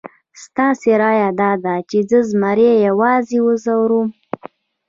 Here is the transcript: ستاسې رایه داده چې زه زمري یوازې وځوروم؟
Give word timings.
ستاسې 0.43 0.91
رایه 1.01 1.29
داده 1.39 1.75
چې 1.89 1.97
زه 2.09 2.19
زمري 2.29 2.69
یوازې 2.87 3.39
وځوروم؟ 3.45 4.09